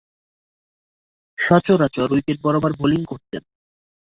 [1.37, 3.43] সচরাচর উইকেট বরাবর বোলিং করতেন।